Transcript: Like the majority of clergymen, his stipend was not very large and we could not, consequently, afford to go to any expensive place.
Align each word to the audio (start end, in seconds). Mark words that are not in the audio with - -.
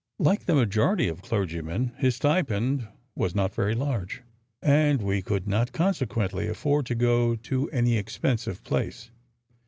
Like 0.17 0.45
the 0.45 0.55
majority 0.55 1.07
of 1.09 1.21
clergymen, 1.21 1.91
his 1.99 2.15
stipend 2.15 2.87
was 3.15 3.35
not 3.35 3.53
very 3.53 3.75
large 3.75 4.23
and 4.59 4.99
we 4.99 5.21
could 5.21 5.47
not, 5.47 5.73
consequently, 5.73 6.47
afford 6.47 6.87
to 6.87 6.95
go 6.95 7.35
to 7.35 7.69
any 7.69 7.97
expensive 7.97 8.63
place. 8.63 9.11